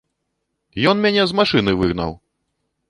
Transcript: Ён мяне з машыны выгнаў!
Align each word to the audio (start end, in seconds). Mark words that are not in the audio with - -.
Ён 0.93 0.97
мяне 1.05 1.23
з 1.31 1.39
машыны 1.41 1.71
выгнаў! 1.85 2.11